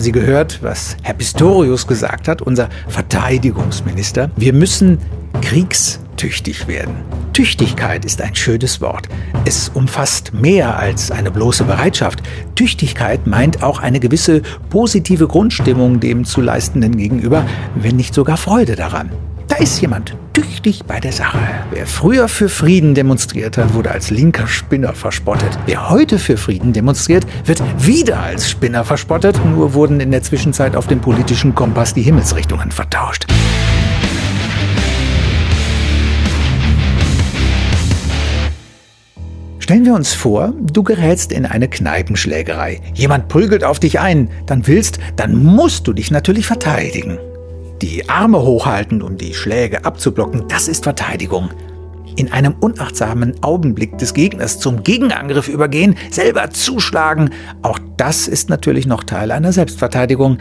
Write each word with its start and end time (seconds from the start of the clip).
Haben 0.00 0.04
Sie 0.06 0.12
gehört, 0.12 0.62
was 0.62 0.96
Herr 1.02 1.12
Pistorius 1.12 1.86
gesagt 1.86 2.26
hat, 2.26 2.40
unser 2.40 2.70
Verteidigungsminister? 2.88 4.30
Wir 4.34 4.54
müssen 4.54 4.96
kriegstüchtig 5.42 6.66
werden. 6.66 6.94
Tüchtigkeit 7.34 8.06
ist 8.06 8.22
ein 8.22 8.34
schönes 8.34 8.80
Wort. 8.80 9.10
Es 9.44 9.68
umfasst 9.68 10.32
mehr 10.32 10.78
als 10.78 11.10
eine 11.10 11.30
bloße 11.30 11.64
Bereitschaft. 11.64 12.22
Tüchtigkeit 12.54 13.26
meint 13.26 13.62
auch 13.62 13.78
eine 13.78 14.00
gewisse 14.00 14.40
positive 14.70 15.28
Grundstimmung 15.28 16.00
dem 16.00 16.24
zu 16.24 16.40
Leistenden 16.40 16.96
gegenüber, 16.96 17.44
wenn 17.74 17.96
nicht 17.96 18.14
sogar 18.14 18.38
Freude 18.38 18.76
daran. 18.76 19.10
Da 19.50 19.56
ist 19.56 19.80
jemand 19.80 20.16
tüchtig 20.32 20.84
bei 20.86 21.00
der 21.00 21.10
Sache. 21.10 21.40
Wer 21.72 21.84
früher 21.84 22.28
für 22.28 22.48
Frieden 22.48 22.94
demonstriert 22.94 23.58
hat, 23.58 23.74
wurde 23.74 23.90
als 23.90 24.08
linker 24.10 24.46
Spinner 24.46 24.94
verspottet. 24.94 25.58
Wer 25.66 25.90
heute 25.90 26.20
für 26.20 26.36
Frieden 26.36 26.72
demonstriert, 26.72 27.26
wird 27.46 27.60
wieder 27.84 28.20
als 28.20 28.48
Spinner 28.48 28.84
verspottet, 28.84 29.44
nur 29.44 29.74
wurden 29.74 29.98
in 29.98 30.12
der 30.12 30.22
Zwischenzeit 30.22 30.76
auf 30.76 30.86
dem 30.86 31.00
politischen 31.00 31.56
Kompass 31.56 31.92
die 31.94 32.02
Himmelsrichtungen 32.02 32.70
vertauscht. 32.70 33.26
Stellen 39.58 39.84
wir 39.84 39.94
uns 39.94 40.14
vor, 40.14 40.54
du 40.60 40.84
gerätst 40.84 41.32
in 41.32 41.44
eine 41.44 41.68
Kneipenschlägerei. 41.68 42.80
Jemand 42.94 43.26
prügelt 43.26 43.64
auf 43.64 43.80
dich 43.80 43.98
ein, 43.98 44.30
dann 44.46 44.68
willst, 44.68 45.00
dann 45.16 45.34
musst 45.34 45.88
du 45.88 45.92
dich 45.92 46.12
natürlich 46.12 46.46
verteidigen. 46.46 47.18
Die 47.82 48.10
Arme 48.10 48.42
hochhalten, 48.42 49.00
um 49.00 49.16
die 49.16 49.32
Schläge 49.32 49.86
abzublocken, 49.86 50.46
das 50.48 50.68
ist 50.68 50.84
Verteidigung. 50.84 51.48
In 52.14 52.30
einem 52.30 52.54
unachtsamen 52.60 53.42
Augenblick 53.42 53.96
des 53.96 54.12
Gegners 54.12 54.58
zum 54.58 54.82
Gegenangriff 54.82 55.48
übergehen, 55.48 55.96
selber 56.10 56.50
zuschlagen, 56.50 57.30
auch 57.62 57.78
das 57.96 58.28
ist 58.28 58.50
natürlich 58.50 58.86
noch 58.86 59.02
Teil 59.02 59.30
einer 59.30 59.52
Selbstverteidigung. 59.52 60.36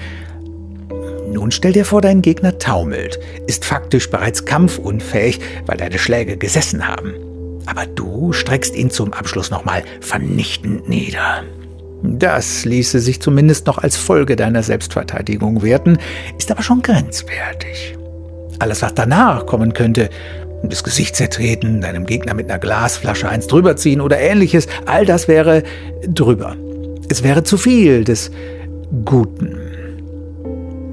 Nun 1.31 1.51
stell 1.51 1.71
dir 1.71 1.85
vor, 1.85 2.01
dein 2.01 2.21
Gegner 2.21 2.59
taumelt, 2.59 3.19
ist 3.47 3.63
faktisch 3.63 4.09
bereits 4.09 4.43
kampfunfähig, 4.43 5.39
weil 5.65 5.77
deine 5.77 5.97
Schläge 5.97 6.35
gesessen 6.35 6.85
haben. 6.85 7.13
Aber 7.67 7.85
du 7.85 8.33
streckst 8.33 8.75
ihn 8.75 8.89
zum 8.89 9.13
Abschluss 9.13 9.49
nochmal 9.49 9.83
vernichtend 10.01 10.89
nieder. 10.89 11.43
Das 12.01 12.65
ließe 12.65 12.99
sich 12.99 13.21
zumindest 13.21 13.67
noch 13.67 13.77
als 13.77 13.97
Folge 13.97 14.35
deiner 14.35 14.63
Selbstverteidigung 14.63 15.61
werten, 15.61 15.97
ist 16.37 16.51
aber 16.51 16.63
schon 16.63 16.81
grenzwertig. 16.81 17.97
Alles, 18.59 18.81
was 18.81 18.93
danach 18.93 19.45
kommen 19.45 19.73
könnte, 19.73 20.09
das 20.63 20.83
Gesicht 20.83 21.15
zertreten, 21.15 21.81
deinem 21.81 22.05
Gegner 22.05 22.33
mit 22.33 22.49
einer 22.49 22.59
Glasflasche 22.59 23.29
eins 23.29 23.47
drüberziehen 23.47 24.01
oder 24.01 24.19
ähnliches, 24.19 24.67
all 24.85 25.05
das 25.05 25.27
wäre 25.27 25.63
drüber. 26.07 26.55
Es 27.09 27.23
wäre 27.23 27.43
zu 27.43 27.57
viel 27.57 28.03
des 28.03 28.31
Guten. 29.05 29.57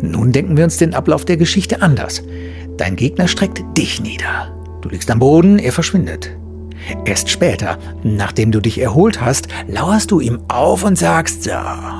Nun 0.01 0.33
denken 0.33 0.57
wir 0.57 0.65
uns 0.65 0.77
den 0.77 0.95
Ablauf 0.95 1.25
der 1.25 1.37
Geschichte 1.37 1.83
anders. 1.83 2.23
Dein 2.77 2.97
Gegner 2.97 3.27
streckt 3.27 3.63
dich 3.77 4.01
nieder. 4.01 4.55
Du 4.83 4.89
liegst 4.89 5.11
am 5.11 5.19
Boden, 5.19 5.59
er 5.59 5.73
verschwindet. 5.73 6.37
Erst 7.05 7.31
später, 7.31 7.79
nachdem 8.03 8.53
du 8.53 8.61
dich 8.61 8.81
erholt 8.81 9.21
hast, 9.21 9.49
lauerst 9.69 10.11
du 10.11 10.21
ihm 10.21 10.41
auf 10.49 10.85
und 10.85 10.97
sagst, 10.99 11.45
so, 11.45 11.51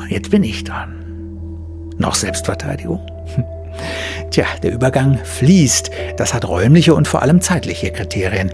jetzt 0.09 0.31
bin 0.31 0.43
ich 0.43 0.65
dran. 0.65 1.07
Noch 1.99 2.15
Selbstverteidigung? 2.15 3.01
Tja, 4.31 4.47
der 4.63 4.73
Übergang 4.73 5.19
fließt. 5.23 5.91
Das 6.17 6.35
hat 6.35 6.49
räumliche 6.49 6.95
und 6.95 7.09
vor 7.09 7.23
allem 7.23 7.41
zeitliche 7.41 7.91
Kriterien. 7.91 8.51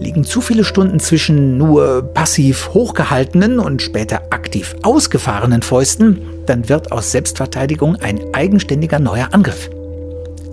Liegen 0.00 0.24
zu 0.24 0.40
viele 0.40 0.64
Stunden 0.64 0.98
zwischen 0.98 1.58
nur 1.58 2.02
passiv 2.02 2.70
hochgehaltenen 2.74 3.60
und 3.60 3.82
später 3.82 4.22
aktiv 4.30 4.74
ausgefahrenen 4.82 5.62
Fäusten, 5.62 6.20
dann 6.46 6.68
wird 6.68 6.90
aus 6.90 7.12
Selbstverteidigung 7.12 7.96
ein 7.96 8.20
eigenständiger 8.34 8.98
neuer 8.98 9.28
Angriff. 9.32 9.70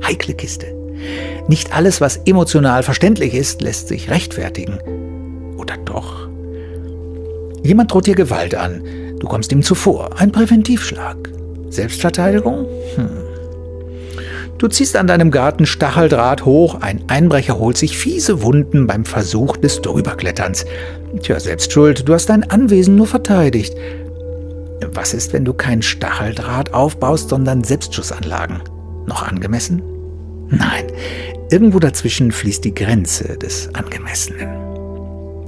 Heikle 0.05 0.35
Kiste. 0.35 0.67
Nicht 1.47 1.73
alles, 1.73 1.99
was 1.99 2.17
emotional 2.25 2.83
verständlich 2.83 3.33
ist, 3.33 3.61
lässt 3.61 3.87
sich 3.87 4.09
rechtfertigen. 4.09 4.79
Oder 5.69 5.77
doch? 5.77 6.27
Jemand 7.63 7.91
droht 7.91 8.07
dir 8.07 8.15
Gewalt 8.15 8.55
an. 8.55 8.81
Du 9.19 9.27
kommst 9.27 9.51
ihm 9.51 9.61
zuvor. 9.61 10.19
Ein 10.19 10.31
Präventivschlag. 10.31 11.17
Selbstverteidigung? 11.69 12.65
Hm. 12.95 13.09
Du 14.57 14.67
ziehst 14.67 14.95
an 14.95 15.07
deinem 15.07 15.31
Garten 15.31 15.65
Stacheldraht 15.65 16.43
hoch, 16.43 16.81
ein 16.81 17.03
Einbrecher 17.07 17.59
holt 17.59 17.77
sich 17.77 17.97
fiese 17.97 18.41
Wunden 18.41 18.87
beim 18.87 19.05
Versuch 19.05 19.55
des 19.55 19.81
Drüberkletterns. 19.81 20.65
Tja, 21.21 21.39
selbst 21.39 21.71
schuld, 21.71 22.09
du 22.09 22.13
hast 22.13 22.25
dein 22.29 22.49
Anwesen 22.49 22.95
nur 22.95 23.07
verteidigt. 23.07 23.73
Was 24.93 25.13
ist, 25.13 25.31
wenn 25.31 25.45
du 25.45 25.53
kein 25.53 25.81
Stacheldraht 25.81 26.73
aufbaust, 26.73 27.29
sondern 27.29 27.63
Selbstschussanlagen? 27.63 28.61
Noch 29.05 29.25
angemessen? 29.25 29.81
Nein, 30.49 30.87
irgendwo 31.51 31.79
dazwischen 31.79 32.31
fließt 32.31 32.65
die 32.65 32.75
Grenze 32.75 33.37
des 33.37 33.73
Angemessenen. 33.75 34.68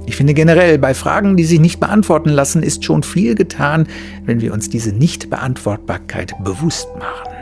Ich 0.06 0.16
finde 0.16 0.34
generell, 0.34 0.78
bei 0.78 0.94
Fragen, 0.94 1.36
die 1.36 1.44
sich 1.44 1.60
nicht 1.60 1.80
beantworten 1.80 2.30
lassen, 2.30 2.62
ist 2.62 2.84
schon 2.84 3.02
viel 3.02 3.34
getan, 3.34 3.86
wenn 4.24 4.40
wir 4.40 4.52
uns 4.52 4.68
diese 4.68 4.92
Nichtbeantwortbarkeit 4.92 6.34
bewusst 6.42 6.88
machen. 6.98 7.32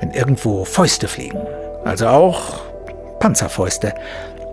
Wenn 0.00 0.10
irgendwo 0.10 0.64
Fäuste 0.64 1.08
fliegen, 1.08 1.38
also 1.84 2.06
auch 2.06 2.60
Panzerfäuste, 3.20 3.94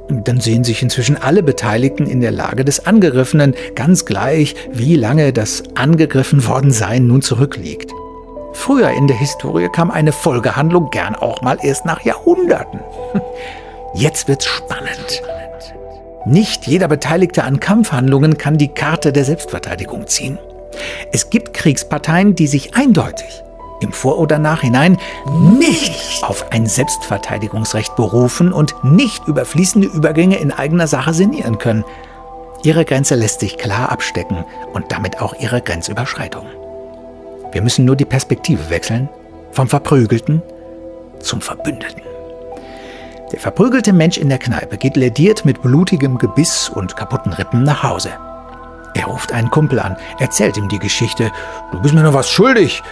dann 0.10 0.40
sehen 0.40 0.64
sich 0.64 0.82
inzwischen 0.82 1.16
alle 1.16 1.44
Beteiligten 1.44 2.06
in 2.06 2.22
der 2.22 2.32
Lage 2.32 2.66
des 2.66 2.86
Angegriffenen, 2.86 3.56
ganz 3.76 4.06
gleich, 4.06 4.56
wie 4.72 4.96
lange 4.96 5.32
das 5.32 5.64
angegriffen 5.76 6.46
worden 6.46 6.72
sein 6.72 7.08
nun 7.08 7.22
zurückliegt. 7.22 7.92
Früher 8.54 8.92
in 8.92 9.08
der 9.08 9.18
Historie 9.18 9.70
kam 9.70 9.90
eine 9.90 10.12
Folgehandlung 10.12 10.90
gern 10.92 11.16
auch 11.16 11.42
mal 11.42 11.58
erst 11.62 11.86
nach 11.86 12.02
Jahrhunderten. 12.04 12.82
Jetzt 13.96 14.28
wird's 14.28 14.46
spannend. 14.46 15.22
Nicht 16.26 16.68
jeder 16.68 16.88
Beteiligte 16.88 17.44
an 17.44 17.60
Kampfhandlungen 17.60 18.38
kann 18.38 18.58
die 18.58 18.70
Karte 18.70 19.12
der 19.12 19.26
Selbstverteidigung 19.26 20.08
ziehen. 20.08 20.38
Es 21.12 21.30
gibt 21.30 21.54
Kriegsparteien, 21.54 22.36
die 22.36 22.48
sich 22.48 22.76
eindeutig 22.76 23.44
im 23.82 23.92
Vor- 23.92 24.20
oder 24.20 24.40
Nachhinein 24.40 24.98
nicht 25.60 26.24
auf 26.24 26.52
ein 26.52 26.66
Selbstverteidigungsrecht 26.66 27.96
berufen 27.98 28.54
und 28.54 28.74
nicht 28.84 29.28
über 29.28 29.44
fließende 29.44 29.88
Übergänge 29.88 30.38
in 30.38 30.54
eigener 30.54 30.88
Sache 30.88 31.14
sinnieren 31.14 31.58
können. 31.58 31.84
Ihre 32.64 32.86
Grenze 32.86 33.16
lässt 33.16 33.42
sich 33.42 33.58
klar 33.58 33.92
abstecken 33.92 34.46
und 34.72 34.94
damit 34.94 35.22
auch 35.22 35.34
ihre 35.38 35.62
Grenzüberschreitung. 35.62 36.46
Wir 37.52 37.62
müssen 37.62 37.84
nur 37.84 37.98
die 37.98 38.06
Perspektive 38.06 38.70
wechseln 38.70 39.10
vom 39.52 39.68
Verprügelten 39.68 40.42
zum 41.20 41.42
Verbündeten. 41.42 42.13
Der 43.34 43.40
verprügelte 43.40 43.94
Mensch 43.94 44.20
in 44.20 44.30
der 44.30 44.38
Kneipe 44.38 44.78
geht 44.78 44.96
lediert 44.96 45.44
mit 45.44 45.64
blutigem 45.64 46.20
Gebiss 46.20 46.70
und 46.70 46.96
kaputten 46.96 47.34
Rippen 47.34 47.64
nach 47.64 47.82
Hause. 47.82 48.12
Er 48.94 49.06
ruft 49.06 49.34
einen 49.34 49.50
Kumpel 49.50 49.80
an, 49.80 49.98
erzählt 50.20 50.56
ihm 50.56 50.70
die 50.70 50.78
Geschichte. 50.78 51.32
Du 51.72 51.82
bist 51.82 51.96
mir 51.96 52.04
noch 52.04 52.14
was 52.14 52.30
schuldig. 52.30 52.84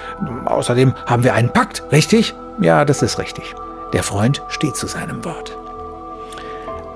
Außerdem 0.46 0.96
haben 1.06 1.24
wir 1.24 1.36
einen 1.36 1.54
Pakt, 1.54 1.84
richtig? 1.92 2.34
Ja, 2.60 2.86
das 2.86 3.04
ist 3.04 3.20
richtig. 3.20 3.54
Der 3.94 4.02
Freund 4.02 4.42
steht 4.48 4.76
zu 4.76 4.88
seinem 4.88 5.24
Wort. 5.24 5.56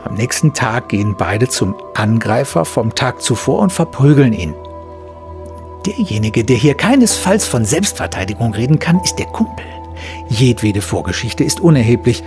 Am 0.04 0.16
nächsten 0.16 0.54
Tag 0.54 0.90
gehen 0.90 1.16
beide 1.16 1.48
zum 1.48 1.76
Angreifer 1.94 2.66
vom 2.66 2.96
Tag 2.96 3.22
zuvor 3.22 3.60
und 3.60 3.72
verprügeln 3.72 4.34
ihn. 4.34 4.56
Derjenige, 5.86 6.44
der 6.44 6.58
hier 6.58 6.74
keinesfalls 6.74 7.46
von 7.46 7.64
Selbstverteidigung 7.64 8.56
reden 8.56 8.80
kann, 8.80 9.00
ist 9.04 9.20
der 9.20 9.28
Kumpel. 9.28 9.66
Jedwede 10.30 10.82
Vorgeschichte 10.82 11.44
ist 11.44 11.60
unerheblich, 11.60 12.24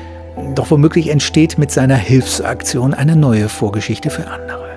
doch 0.55 0.71
womöglich 0.71 1.09
entsteht 1.09 1.59
mit 1.59 1.71
seiner 1.71 1.97
Hilfsaktion 1.97 2.95
eine 2.95 3.17
neue 3.17 3.49
Vorgeschichte 3.49 4.11
für 4.11 4.27
andere. 4.27 4.69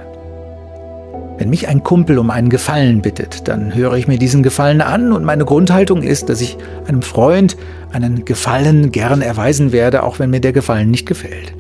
Wenn 1.42 1.50
mich 1.50 1.68
ein 1.68 1.82
Kumpel 1.82 2.20
um 2.20 2.30
einen 2.30 2.50
Gefallen 2.50 3.02
bittet, 3.02 3.48
dann 3.48 3.74
höre 3.74 3.94
ich 3.94 4.08
mir 4.08 4.20
diesen 4.20 4.44
Gefallen 4.44 4.80
an 4.80 5.12
und 5.12 5.24
meine 5.24 5.44
Grundhaltung 5.44 6.04
ist, 6.04 6.30
dass 6.30 6.40
ich 6.40 6.56
einem 6.88 7.02
Freund 7.02 7.58
einen 7.92 8.26
Gefallen 8.26 8.92
gern 8.92 9.24
erweisen 9.24 9.72
werde, 9.72 10.04
auch 10.04 10.20
wenn 10.20 10.30
mir 10.30 10.40
der 10.40 10.54
Gefallen 10.54 10.92
nicht 10.92 11.08
gefällt. 11.08 11.56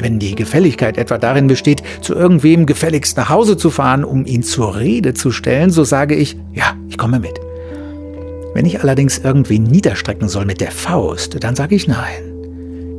Wenn 0.00 0.18
die 0.18 0.34
Gefälligkeit 0.34 0.98
etwa 0.98 1.18
darin 1.18 1.46
besteht, 1.46 1.84
zu 2.00 2.16
irgendwem 2.16 2.66
gefälligst 2.66 3.16
nach 3.16 3.28
Hause 3.28 3.56
zu 3.56 3.70
fahren, 3.70 4.02
um 4.02 4.26
ihn 4.26 4.42
zur 4.42 4.76
Rede 4.76 5.14
zu 5.14 5.30
stellen, 5.30 5.70
so 5.70 5.84
sage 5.84 6.16
ich, 6.16 6.36
ja, 6.52 6.74
ich 6.88 6.98
komme 6.98 7.20
mit. 7.20 7.38
Wenn 8.54 8.66
ich 8.66 8.80
allerdings 8.80 9.18
irgendwie 9.18 9.60
niederstrecken 9.60 10.28
soll 10.28 10.46
mit 10.46 10.60
der 10.60 10.72
Faust, 10.72 11.42
dann 11.44 11.54
sage 11.54 11.76
ich 11.76 11.86
nein. 11.86 12.35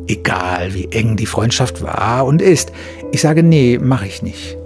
Egal 0.08 0.74
wie 0.74 0.88
eng 0.92 1.18
die 1.18 1.26
Freundschaft 1.26 1.82
war 1.82 2.26
und 2.26 2.42
ist. 2.42 2.72
Ich 3.12 3.22
sage, 3.22 3.44
nee, 3.44 3.78
mache 3.78 4.08
ich 4.08 4.22
nicht. 4.22 4.58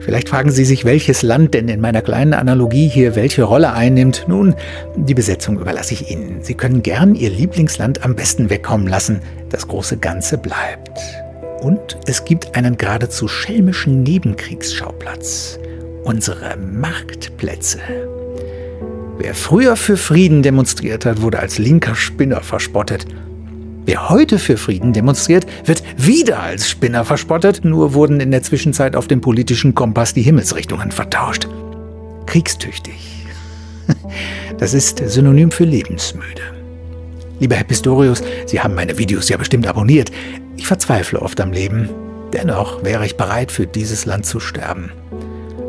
Vielleicht 0.00 0.30
fragen 0.30 0.50
Sie 0.50 0.64
sich, 0.64 0.84
welches 0.84 1.22
Land 1.22 1.52
denn 1.52 1.68
in 1.68 1.80
meiner 1.80 2.00
kleinen 2.00 2.32
Analogie 2.32 2.88
hier 2.88 3.16
welche 3.16 3.44
Rolle 3.44 3.74
einnimmt. 3.74 4.24
Nun, 4.28 4.54
die 4.96 5.14
Besetzung 5.14 5.60
überlasse 5.60 5.92
ich 5.92 6.10
Ihnen. 6.10 6.42
Sie 6.42 6.54
können 6.54 6.82
gern 6.82 7.14
Ihr 7.14 7.30
Lieblingsland 7.30 8.02
am 8.02 8.16
besten 8.16 8.48
wegkommen 8.48 8.86
lassen. 8.86 9.20
Das 9.50 9.68
große 9.68 9.98
Ganze 9.98 10.38
bleibt. 10.38 10.98
Und 11.60 11.98
es 12.06 12.24
gibt 12.24 12.56
einen 12.56 12.78
geradezu 12.78 13.28
schelmischen 13.28 14.02
Nebenkriegsschauplatz. 14.02 15.58
Unsere 16.02 16.56
Marktplätze. 16.56 17.78
Wer 19.18 19.34
früher 19.34 19.76
für 19.76 19.98
Frieden 19.98 20.42
demonstriert 20.42 21.04
hat, 21.04 21.20
wurde 21.20 21.40
als 21.40 21.58
linker 21.58 21.94
Spinner 21.94 22.40
verspottet. 22.40 23.04
Wer 23.86 24.08
heute 24.10 24.38
für 24.38 24.56
Frieden 24.56 24.92
demonstriert, 24.92 25.46
wird 25.64 25.82
wieder 25.96 26.40
als 26.40 26.68
Spinner 26.68 27.04
verspottet, 27.04 27.64
nur 27.64 27.94
wurden 27.94 28.20
in 28.20 28.30
der 28.30 28.42
Zwischenzeit 28.42 28.94
auf 28.94 29.08
dem 29.08 29.20
politischen 29.20 29.74
Kompass 29.74 30.12
die 30.14 30.22
Himmelsrichtungen 30.22 30.90
vertauscht. 30.90 31.48
Kriegstüchtig. 32.26 33.26
Das 34.58 34.74
ist 34.74 35.02
Synonym 35.08 35.50
für 35.50 35.64
lebensmüde. 35.64 36.42
Lieber 37.38 37.56
Herr 37.56 37.64
Pistorius, 37.64 38.22
Sie 38.44 38.60
haben 38.60 38.74
meine 38.74 38.98
Videos 38.98 39.30
ja 39.30 39.38
bestimmt 39.38 39.66
abonniert. 39.66 40.10
Ich 40.58 40.66
verzweifle 40.66 41.22
oft 41.22 41.40
am 41.40 41.52
Leben. 41.52 41.88
Dennoch 42.34 42.84
wäre 42.84 43.06
ich 43.06 43.16
bereit, 43.16 43.50
für 43.50 43.66
dieses 43.66 44.04
Land 44.04 44.26
zu 44.26 44.38
sterben. 44.38 44.92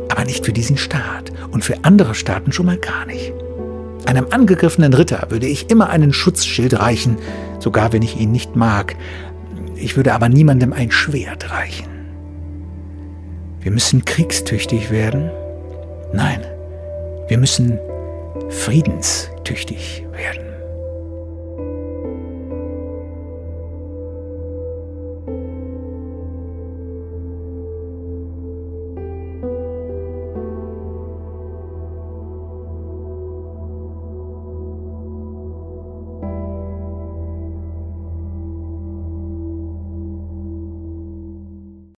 Aber 0.09 0.25
nicht 0.25 0.45
für 0.45 0.51
diesen 0.51 0.77
Staat 0.77 1.31
und 1.51 1.63
für 1.63 1.85
andere 1.85 2.13
Staaten 2.15 2.51
schon 2.51 2.65
mal 2.65 2.77
gar 2.77 3.05
nicht. 3.05 3.31
Einem 4.05 4.27
angegriffenen 4.29 4.93
Ritter 4.93 5.27
würde 5.29 5.47
ich 5.47 5.69
immer 5.69 5.89
einen 5.89 6.11
Schutzschild 6.11 6.77
reichen, 6.77 7.17
sogar 7.61 7.93
wenn 7.93 8.01
ich 8.01 8.19
ihn 8.19 8.31
nicht 8.31 8.55
mag. 8.55 8.95
Ich 9.75 9.95
würde 9.95 10.13
aber 10.13 10.29
niemandem 10.29 10.73
ein 10.73 10.91
Schwert 10.91 11.51
reichen. 11.51 11.87
Wir 13.61 13.71
müssen 13.71 14.05
kriegstüchtig 14.05 14.91
werden? 14.91 15.29
Nein, 16.13 16.41
wir 17.27 17.37
müssen 17.37 17.79
friedenstüchtig 18.49 20.03
werden. 20.11 20.50